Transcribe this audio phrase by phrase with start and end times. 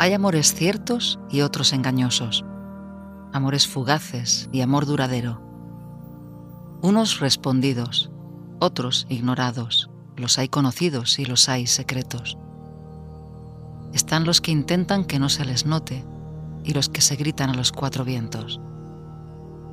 [0.00, 2.44] Hay amores ciertos y otros engañosos,
[3.32, 5.42] amores fugaces y amor duradero.
[6.82, 8.08] Unos respondidos,
[8.60, 12.38] otros ignorados, los hay conocidos y los hay secretos.
[13.92, 16.04] Están los que intentan que no se les note
[16.62, 18.60] y los que se gritan a los cuatro vientos.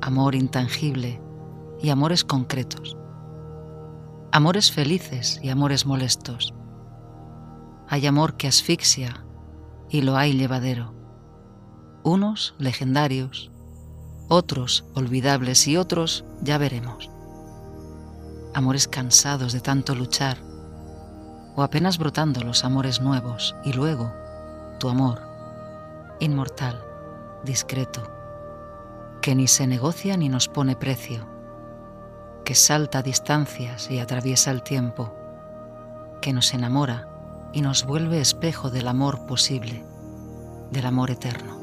[0.00, 1.20] Amor intangible
[1.80, 2.96] y amores concretos.
[4.32, 6.52] Amores felices y amores molestos.
[7.88, 9.22] Hay amor que asfixia
[9.90, 10.94] y lo hay llevadero.
[12.02, 13.50] Unos legendarios,
[14.28, 17.10] otros olvidables y otros ya veremos.
[18.54, 20.38] Amores cansados de tanto luchar
[21.56, 24.12] o apenas brotando los amores nuevos y luego
[24.78, 25.20] tu amor,
[26.20, 26.84] inmortal,
[27.44, 28.02] discreto,
[29.22, 31.26] que ni se negocia ni nos pone precio,
[32.44, 35.14] que salta distancias y atraviesa el tiempo,
[36.20, 37.15] que nos enamora
[37.56, 39.82] y nos vuelve espejo del amor posible,
[40.70, 41.55] del amor eterno.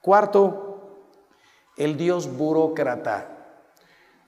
[0.00, 0.70] Cuarto,
[1.76, 3.28] el Dios burócrata,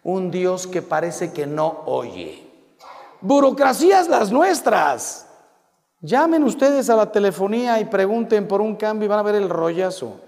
[0.02, 2.46] un Dios que parece que no oye.
[3.20, 5.26] Burocracias las nuestras.
[6.00, 9.48] Llamen ustedes a la telefonía y pregunten por un cambio y van a ver el
[9.48, 10.20] rollazo.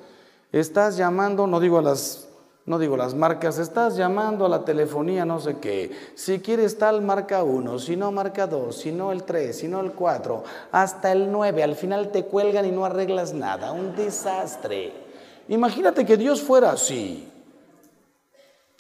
[0.52, 2.28] Estás llamando, no digo las
[2.66, 5.90] no digo las marcas, estás llamando a la telefonía, no sé qué.
[6.14, 9.80] Si quieres tal, marca uno, si no, marca dos, si no, el tres, si no,
[9.80, 11.62] el cuatro, hasta el nueve.
[11.62, 13.72] Al final te cuelgan y no arreglas nada.
[13.72, 15.03] Un desastre.
[15.48, 17.30] Imagínate que Dios fuera así.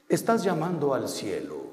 [0.08, 1.64] Estás llamando al cielo.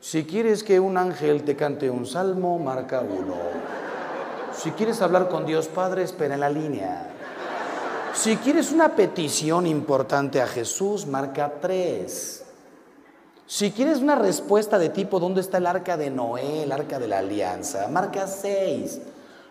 [0.00, 3.36] Si quieres que un ángel te cante un salmo, marca uno.
[4.52, 7.08] Si quieres hablar con Dios Padre, espera en la línea.
[8.14, 12.44] Si quieres una petición importante a Jesús, marca tres.
[13.46, 17.08] Si quieres una respuesta de tipo ¿dónde está el arca de Noé, el arca de
[17.08, 17.88] la alianza?
[17.88, 19.00] Marca seis.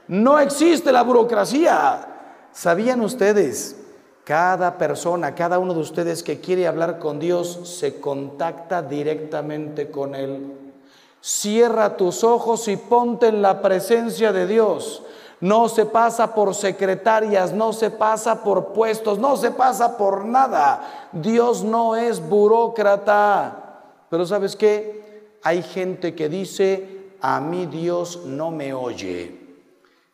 [0.08, 2.11] No existe la burocracia.
[2.54, 3.78] ¿Sabían ustedes?
[4.24, 10.16] Cada persona, cada uno de ustedes que quiere hablar con Dios, se contacta directamente con
[10.16, 10.74] Él.
[11.22, 15.04] Cierra tus ojos y ponte en la presencia de Dios.
[15.40, 21.10] No se pasa por secretarias, no se pasa por puestos, no se pasa por nada.
[21.12, 23.82] Dios no es burócrata.
[24.10, 25.32] Pero ¿sabes qué?
[25.42, 29.40] Hay gente que dice, a mí Dios no me oye.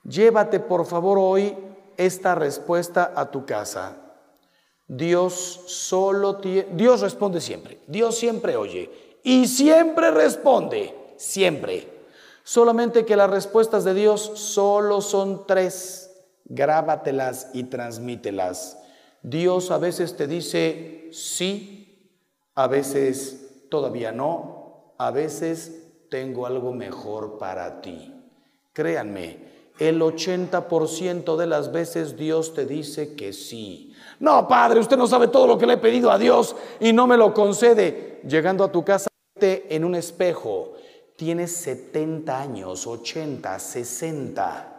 [0.03, 1.66] Llévate por favor hoy
[1.97, 3.97] esta respuesta a tu casa.
[4.87, 5.33] Dios
[5.67, 11.97] solo Dios responde siempre, Dios siempre oye y siempre responde, siempre.
[12.43, 16.09] Solamente que las respuestas de Dios solo son tres,
[16.45, 18.77] grábatelas y transmítelas.
[19.21, 22.13] Dios a veces te dice sí,
[22.55, 28.13] a veces todavía no, a veces tengo algo mejor para ti.
[28.71, 33.93] Créanme, el 80% de las veces Dios te dice que sí.
[34.19, 37.05] No, Padre, usted no sabe todo lo que le he pedido a Dios y no
[37.05, 38.21] me lo concede.
[38.27, 39.07] Llegando a tu casa
[39.39, 40.73] en un espejo,
[41.15, 44.73] tienes 70 años, 80, 60.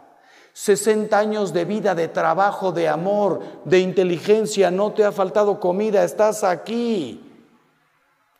[0.51, 6.03] 60 años de vida, de trabajo, de amor, de inteligencia, no te ha faltado comida,
[6.03, 7.23] estás aquí.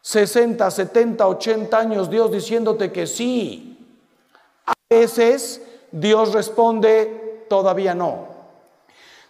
[0.02, 3.78] 60, 70, 80 años Dios diciéndote que sí.
[4.66, 5.62] A veces
[5.92, 8.28] Dios responde, todavía no.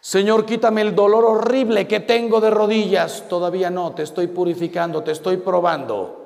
[0.02, 5.12] Señor, quítame el dolor horrible que tengo de rodillas, todavía no, te estoy purificando, te
[5.12, 6.20] estoy probando.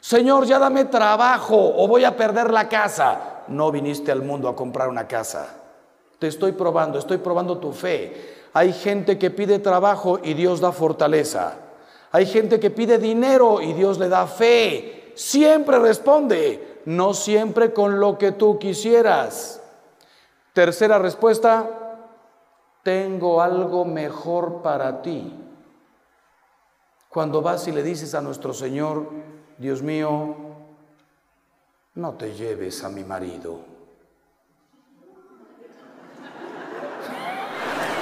[0.00, 3.44] Señor, ya dame trabajo o voy a perder la casa.
[3.48, 5.46] No viniste al mundo a comprar una casa.
[6.18, 8.48] Te estoy probando, estoy probando tu fe.
[8.52, 11.54] Hay gente que pide trabajo y Dios da fortaleza.
[12.10, 15.12] Hay gente que pide dinero y Dios le da fe.
[15.14, 19.62] Siempre responde no siempre con lo que tú quisieras.
[20.52, 21.98] Tercera respuesta,
[22.82, 25.38] tengo algo mejor para ti.
[27.08, 29.08] Cuando vas y le dices a nuestro Señor,
[29.58, 30.36] Dios mío,
[31.94, 33.60] no te lleves a mi marido.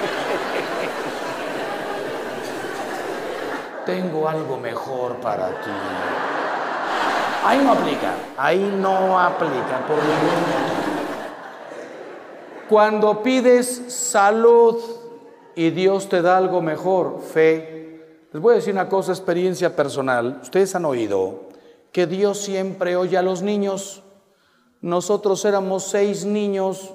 [3.85, 6.20] Tengo algo mejor para ti.
[7.43, 10.43] Ahí no aplica, ahí no aplica por ningún
[12.69, 14.77] Cuando pides salud,
[15.55, 18.27] y Dios te da algo mejor, fe.
[18.31, 20.39] Les voy a decir una cosa, experiencia personal.
[20.41, 21.49] Ustedes han oído
[21.91, 24.03] que Dios siempre oye a los niños.
[24.79, 26.93] Nosotros éramos seis niños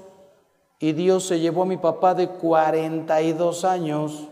[0.79, 4.29] y Dios se llevó a mi papá de 42 años.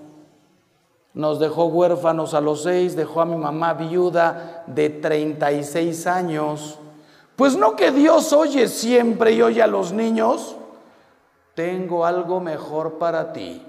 [1.14, 6.78] Nos dejó huérfanos a los seis, dejó a mi mamá viuda de 36 años.
[7.36, 10.56] Pues no que Dios oye siempre y oye a los niños.
[11.54, 13.64] Tengo algo mejor para ti.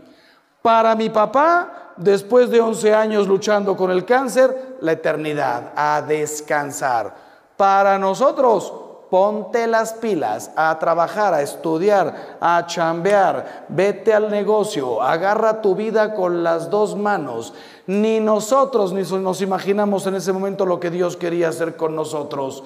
[0.64, 7.14] Para mi papá, después de 11 años luchando con el cáncer, la eternidad, a descansar.
[7.56, 8.74] Para nosotros,
[9.16, 16.14] ponte las pilas a trabajar, a estudiar, a chambear, vete al negocio, agarra tu vida
[16.14, 17.54] con las dos manos.
[17.88, 22.66] Ni nosotros ni nos imaginamos en ese momento lo que Dios quería hacer con nosotros.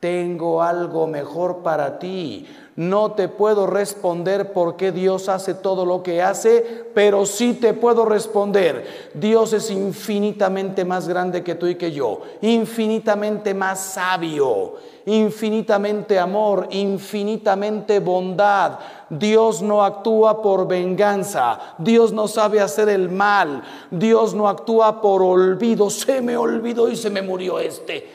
[0.00, 2.46] Tengo algo mejor para ti.
[2.80, 7.74] No te puedo responder por qué Dios hace todo lo que hace, pero sí te
[7.74, 9.10] puedo responder.
[9.12, 16.68] Dios es infinitamente más grande que tú y que yo, infinitamente más sabio, infinitamente amor,
[16.70, 18.78] infinitamente bondad.
[19.10, 25.22] Dios no actúa por venganza, Dios no sabe hacer el mal, Dios no actúa por
[25.22, 25.90] olvido.
[25.90, 28.08] Se me olvidó y se me murió este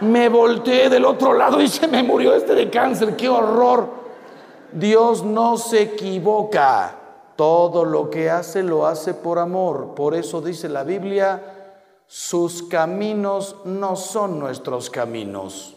[0.00, 3.88] me volteé del otro lado y se me murió este de cáncer, qué horror.
[4.72, 6.94] Dios no se equivoca,
[7.36, 9.94] todo lo que hace lo hace por amor.
[9.94, 11.40] Por eso dice la Biblia,
[12.06, 15.74] sus caminos no son nuestros caminos.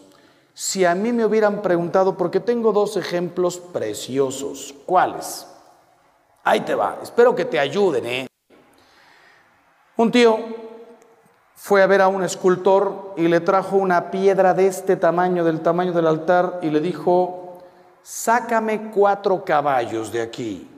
[0.54, 5.46] Si a mí me hubieran preguntado, porque tengo dos ejemplos preciosos, ¿cuáles?
[6.44, 8.26] Ahí te va, espero que te ayuden, ¿eh?
[9.96, 10.38] Un tío
[11.62, 15.60] fue a ver a un escultor y le trajo una piedra de este tamaño, del
[15.60, 17.62] tamaño del altar, y le dijo,
[18.02, 20.68] sácame cuatro caballos de aquí,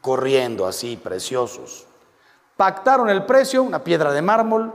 [0.00, 1.86] corriendo así, preciosos.
[2.56, 4.72] Pactaron el precio, una piedra de mármol,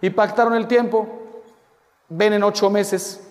[0.00, 1.06] y pactaron el tiempo.
[2.08, 3.28] Ven en ocho meses.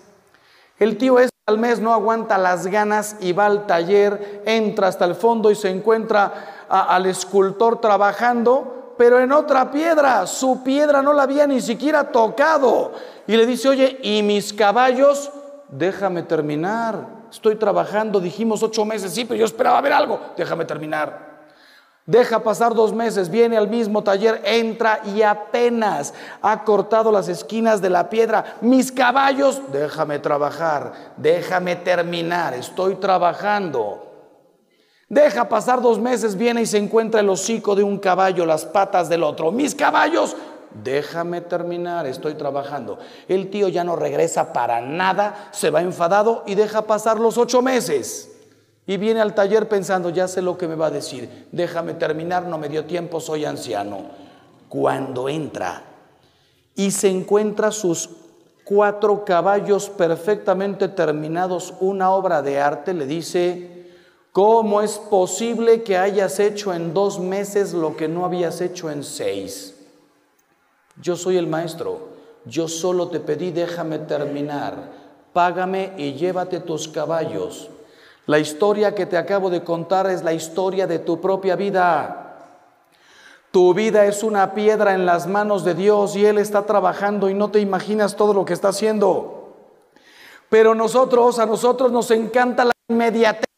[0.78, 5.06] El tío es al mes no aguanta las ganas y va al taller, entra hasta
[5.06, 10.26] el fondo y se encuentra al escultor trabajando pero en otra piedra.
[10.26, 12.92] Su piedra no la había ni siquiera tocado.
[13.26, 15.30] Y le dice, oye, ¿y mis caballos?
[15.68, 17.24] Déjame terminar.
[17.30, 20.20] Estoy trabajando, dijimos ocho meses, sí, pero yo esperaba ver algo.
[20.36, 21.34] Déjame terminar.
[22.06, 26.12] Deja pasar dos meses, viene al mismo taller, entra y apenas
[26.42, 28.56] ha cortado las esquinas de la piedra.
[28.60, 34.13] Mis caballos, déjame trabajar, déjame terminar, estoy trabajando.
[35.14, 39.08] Deja pasar dos meses, viene y se encuentra el hocico de un caballo, las patas
[39.08, 39.52] del otro.
[39.52, 40.34] Mis caballos,
[40.82, 42.98] déjame terminar, estoy trabajando.
[43.28, 47.62] El tío ya no regresa para nada, se va enfadado y deja pasar los ocho
[47.62, 48.32] meses.
[48.88, 52.46] Y viene al taller pensando, ya sé lo que me va a decir, déjame terminar,
[52.46, 53.98] no me dio tiempo, soy anciano.
[54.68, 55.84] Cuando entra
[56.74, 58.10] y se encuentra sus
[58.64, 63.73] cuatro caballos perfectamente terminados, una obra de arte, le dice,
[64.34, 69.04] ¿Cómo es posible que hayas hecho en dos meses lo que no habías hecho en
[69.04, 69.76] seis?
[71.00, 72.08] Yo soy el maestro,
[72.44, 74.90] yo solo te pedí déjame terminar,
[75.32, 77.70] págame y llévate tus caballos.
[78.26, 82.58] La historia que te acabo de contar es la historia de tu propia vida.
[83.52, 87.34] Tu vida es una piedra en las manos de Dios y Él está trabajando y
[87.34, 89.54] no te imaginas todo lo que está haciendo.
[90.48, 93.53] Pero nosotros, a nosotros nos encanta la inmediatez.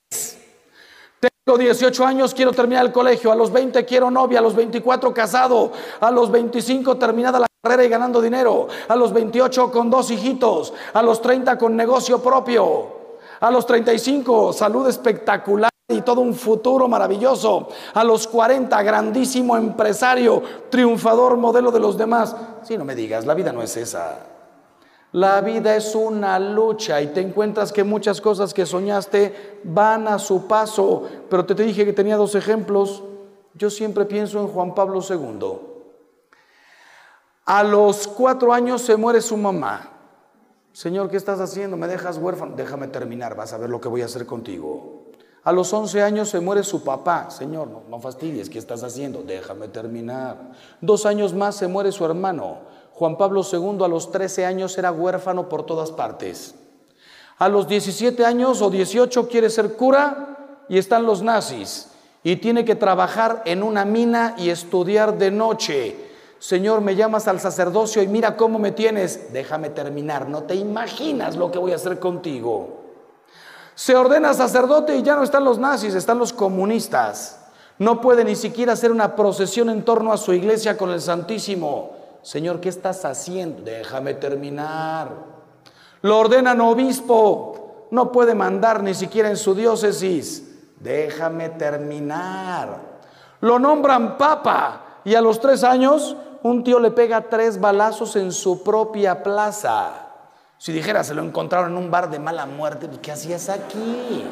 [1.47, 3.31] Tengo 18 años, quiero terminar el colegio.
[3.31, 4.41] A los 20 quiero novia.
[4.41, 5.71] A los 24 casado.
[6.01, 8.67] A los 25 terminada la carrera y ganando dinero.
[8.89, 10.75] A los 28 con dos hijitos.
[10.93, 13.21] A los 30 con negocio propio.
[13.39, 17.69] A los 35 salud espectacular y todo un futuro maravilloso.
[17.95, 22.35] A los 40 grandísimo empresario, triunfador, modelo de los demás.
[22.65, 24.36] Si no me digas, la vida no es esa.
[25.13, 30.19] La vida es una lucha y te encuentras que muchas cosas que soñaste van a
[30.19, 31.05] su paso.
[31.31, 33.03] Pero te, dije que tenía dos ejemplos.
[33.55, 35.59] Yo siempre pienso en Juan Pablo II.
[37.47, 39.93] A los cuatro años se muere su mamá.
[40.73, 41.77] Señor, ¿qué estás haciendo?
[41.77, 42.55] ¿Me dejas huérfano?
[42.55, 45.05] Déjame terminar, vas a ver lo que voy a hacer contigo.
[45.45, 47.31] A los once años se muere su papá.
[47.31, 49.23] Señor, no, no fastidies, ¿qué estás haciendo?
[49.23, 50.51] Déjame terminar.
[50.81, 52.59] Dos años más se muere su hermano.
[52.97, 56.55] Juan Pablo II a los 13 años era huérfano por todas partes.
[57.37, 61.89] A los 17 años o 18 quiere ser cura y están los nazis
[62.25, 65.95] y tiene que trabajar en una mina y estudiar de noche.
[66.39, 69.31] Señor, me llamas al sacerdocio y mira cómo me tienes.
[69.31, 72.81] Déjame terminar, no te imaginas lo que voy a hacer contigo.
[73.75, 77.41] Se ordena sacerdote y ya no están los nazis, están los comunistas.
[77.79, 81.96] No puede ni siquiera hacer una procesión en torno a su iglesia con el Santísimo.
[82.27, 83.63] Señor, ¿qué estás haciendo?
[83.63, 85.13] Déjame terminar.
[86.03, 87.87] Lo ordenan obispo.
[87.93, 90.43] No puede mandar ni siquiera en su diócesis.
[90.81, 92.81] Déjame terminar.
[93.43, 98.33] Lo nombran papa y a los tres años un tío le pega tres balazos en
[98.33, 100.09] su propia plaza.
[100.59, 104.25] Si dijera, se lo encontraron en un bar de mala muerte, pues, ¿qué hacías aquí?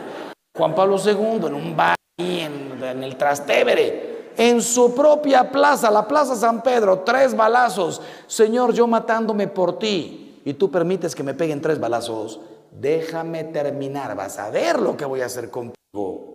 [0.53, 6.07] Juan Pablo II, en un bar en, en el Trastevere, en su propia plaza, la
[6.07, 8.01] Plaza San Pedro, tres balazos.
[8.27, 14.15] Señor, yo matándome por ti y tú permites que me peguen tres balazos, déjame terminar,
[14.17, 16.35] vas a ver lo que voy a hacer contigo.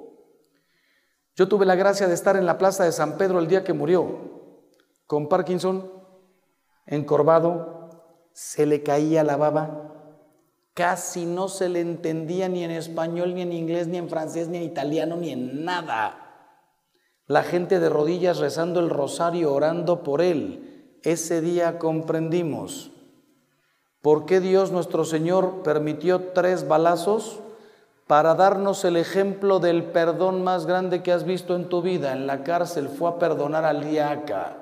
[1.35, 3.73] Yo tuve la gracia de estar en la Plaza de San Pedro el día que
[3.73, 4.29] murió,
[5.05, 5.91] con Parkinson,
[6.85, 7.89] encorvado,
[8.33, 9.89] se le caía la baba,
[10.73, 14.57] casi no se le entendía ni en español, ni en inglés, ni en francés, ni
[14.57, 16.28] en italiano, ni en nada.
[17.29, 20.97] La gente de rodillas rezando el rosario, orando por él.
[21.03, 22.89] Ese día comprendimos
[24.01, 27.39] por qué Dios nuestro Señor permitió tres balazos
[28.07, 32.13] para darnos el ejemplo del perdón más grande que has visto en tu vida.
[32.13, 34.57] En la cárcel fue a perdonar al diaca.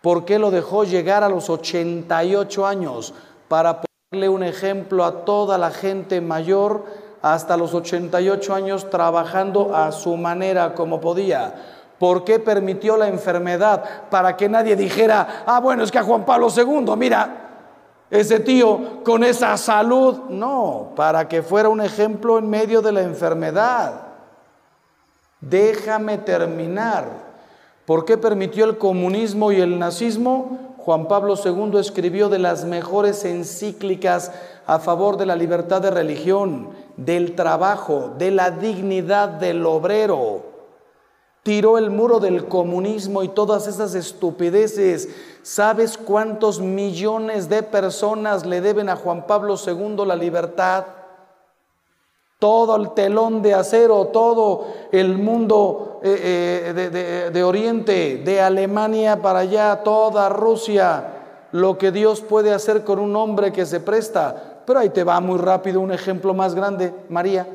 [0.00, 3.12] ¿Por qué lo dejó llegar a los 88 años?
[3.48, 6.84] Para ponerle un ejemplo a toda la gente mayor
[7.22, 11.77] hasta los 88 años trabajando a su manera como podía.
[11.98, 14.08] ¿Por qué permitió la enfermedad?
[14.08, 17.48] Para que nadie dijera, ah, bueno, es que a Juan Pablo II, mira,
[18.10, 20.16] ese tío con esa salud.
[20.30, 24.02] No, para que fuera un ejemplo en medio de la enfermedad.
[25.40, 27.28] Déjame terminar.
[27.84, 30.74] ¿Por qué permitió el comunismo y el nazismo?
[30.78, 34.32] Juan Pablo II escribió de las mejores encíclicas
[34.66, 40.47] a favor de la libertad de religión, del trabajo, de la dignidad del obrero.
[41.48, 45.08] Tiró el muro del comunismo y todas esas estupideces.
[45.42, 50.84] ¿Sabes cuántos millones de personas le deben a Juan Pablo II la libertad?
[52.38, 59.38] todo el telón de acero, todo el mundo eh, eh, de, Oriente, de Alemania para
[59.38, 61.04] allá, toda Rusia,
[61.52, 64.60] lo que Dios puede hacer con un hombre que se presta.
[64.66, 67.46] Pero ahí te va muy rápido un ejemplo más grande, María.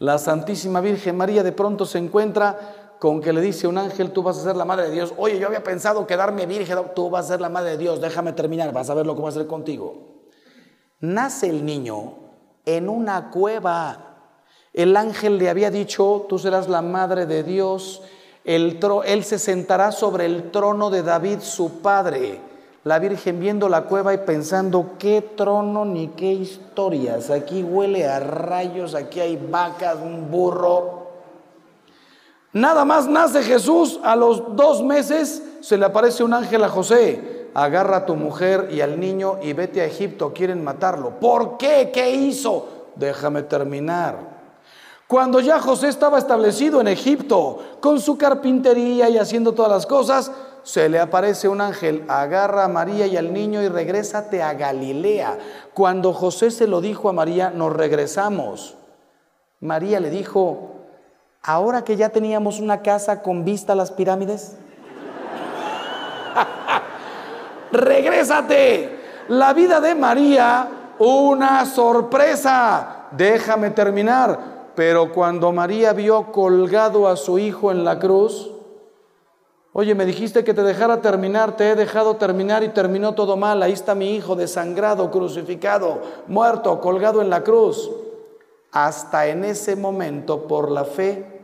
[0.00, 4.22] La Santísima Virgen María de pronto se encuentra con que le dice un ángel, tú
[4.22, 5.12] vas a ser la madre de Dios.
[5.18, 8.32] Oye, yo había pensado quedarme virgen, tú vas a ser la madre de Dios, déjame
[8.32, 10.22] terminar, vas a ver lo que va a hacer contigo.
[11.00, 12.14] Nace el niño
[12.64, 14.32] en una cueva.
[14.72, 18.02] El ángel le había dicho, tú serás la madre de Dios,
[18.42, 18.78] él
[19.22, 22.40] se sentará sobre el trono de David, su padre.
[22.84, 27.30] La Virgen viendo la cueva y pensando, qué trono ni qué historias.
[27.30, 31.08] Aquí huele a rayos, aquí hay vacas, un burro.
[32.52, 37.40] Nada más nace Jesús, a los dos meses se le aparece un ángel a José
[37.54, 41.18] agarra a tu mujer y al niño y vete a Egipto, quieren matarlo.
[41.20, 41.90] ¿Por qué?
[41.92, 42.66] ¿Qué hizo?
[42.96, 44.40] Déjame terminar.
[45.06, 50.30] Cuando ya José estaba establecido en Egipto, con su carpintería y haciendo todas las cosas,
[50.62, 55.38] se le aparece un ángel, agarra a María y al niño y regrésate a Galilea.
[55.74, 58.76] Cuando José se lo dijo a María, nos regresamos.
[59.60, 60.76] María le dijo,
[61.42, 64.56] ahora que ya teníamos una casa con vista a las pirámides,
[67.72, 68.98] regrésate.
[69.28, 73.06] La vida de María, una sorpresa.
[73.12, 74.70] Déjame terminar.
[74.74, 78.50] Pero cuando María vio colgado a su hijo en la cruz,
[79.72, 83.62] oye, me dijiste que te dejara terminar, te he dejado terminar y terminó todo mal.
[83.62, 87.90] Ahí está mi hijo desangrado, crucificado, muerto, colgado en la cruz.
[88.72, 91.40] Hasta en ese momento, por la fe,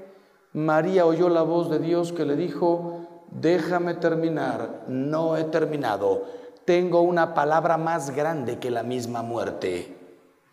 [0.52, 6.25] María oyó la voz de Dios que le dijo, déjame terminar, no he terminado.
[6.64, 9.97] Tengo una palabra más grande que la misma muerte.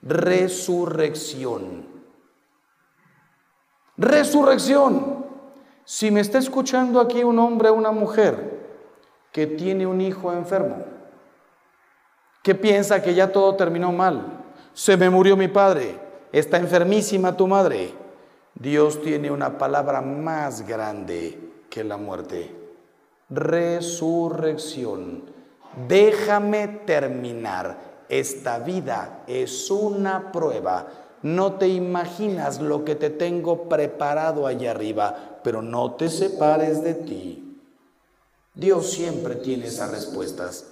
[0.01, 1.87] Resurrección.
[3.97, 5.22] Resurrección.
[5.85, 8.61] Si me está escuchando aquí un hombre o una mujer
[9.31, 10.83] que tiene un hijo enfermo,
[12.41, 15.99] que piensa que ya todo terminó mal, se me murió mi padre,
[16.31, 17.93] está enfermísima tu madre,
[18.55, 22.63] Dios tiene una palabra más grande que la muerte
[23.33, 25.23] resurrección.
[25.87, 27.93] Déjame terminar.
[28.09, 30.87] Esta vida es una prueba.
[31.23, 36.93] No te imaginas lo que te tengo preparado allá arriba, pero no te separes de
[36.93, 37.59] ti.
[38.55, 40.61] Dios siempre tiene esas respuestas.